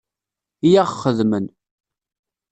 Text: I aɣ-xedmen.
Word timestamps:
I 0.67 0.71
aɣ-xedmen. 0.81 1.45